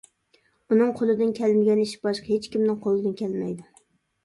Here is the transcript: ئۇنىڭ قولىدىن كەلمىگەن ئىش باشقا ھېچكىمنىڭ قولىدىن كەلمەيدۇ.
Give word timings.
ئۇنىڭ 0.71 0.93
قولىدىن 1.01 1.35
كەلمىگەن 1.41 1.83
ئىش 1.85 1.93
باشقا 2.07 2.33
ھېچكىمنىڭ 2.33 2.83
قولىدىن 2.89 3.17
كەلمەيدۇ. 3.23 3.71